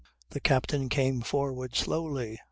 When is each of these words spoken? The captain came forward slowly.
The 0.31 0.39
captain 0.39 0.89
came 0.89 1.21
forward 1.21 1.75
slowly. 1.75 2.39